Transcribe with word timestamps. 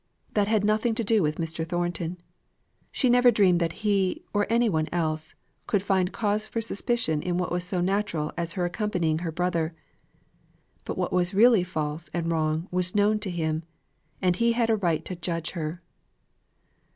That 0.33 0.47
had 0.47 0.63
nothing 0.65 0.95
to 0.95 1.03
do 1.03 1.21
with 1.21 1.35
Mr. 1.37 1.63
Thornton; 1.63 2.17
she 2.91 3.07
never 3.07 3.29
dreamed 3.29 3.59
that 3.59 3.71
he, 3.85 4.23
or 4.33 4.47
any 4.49 4.67
one 4.67 4.87
else, 4.91 5.35
could 5.67 5.83
find 5.83 6.11
cause 6.11 6.47
for 6.47 6.59
suspicion 6.59 7.21
in 7.21 7.37
what 7.37 7.51
was 7.51 7.63
so 7.65 7.81
natural 7.81 8.31
as 8.35 8.53
her 8.53 8.65
accompanying 8.65 9.19
her 9.19 9.31
brother; 9.31 9.75
but 10.85 10.97
what 10.97 11.13
was 11.13 11.35
really 11.35 11.63
false 11.63 12.09
and 12.15 12.31
wrong 12.31 12.67
was 12.71 12.95
known 12.95 13.19
to 13.19 13.29
him, 13.29 13.61
and 14.23 14.37
he 14.37 14.53
had 14.53 14.71
a 14.71 14.75
right 14.75 15.05
to 15.05 15.15
judge 15.15 15.51
her. 15.51 15.83